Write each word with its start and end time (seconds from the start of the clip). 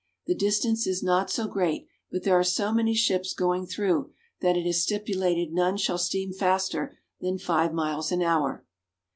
The 0.25 0.33
distance 0.33 0.87
is 0.87 1.03
not 1.03 1.29
so 1.29 1.47
great, 1.47 1.85
but 2.11 2.23
there 2.23 2.33
are 2.35 2.43
so 2.43 2.73
many 2.73 2.95
ships 2.95 3.35
going 3.35 3.67
through 3.67 4.09
that 4.39 4.57
it 4.57 4.65
is 4.65 4.81
stipulated 4.81 5.53
none 5.53 5.77
shall 5.77 5.99
steam 5.99 6.33
faster 6.33 6.97
than 7.19 7.37
five 7.37 7.71
miles 7.71 8.11
an 8.11 8.23
hour. 8.23 8.65